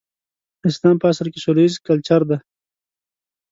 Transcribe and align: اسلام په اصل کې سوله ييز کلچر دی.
اسلام 0.69 0.95
په 0.99 1.05
اصل 1.11 1.27
کې 1.33 1.39
سوله 1.45 1.61
ييز 1.63 1.75
کلچر 1.87 2.21
دی. 2.29 2.37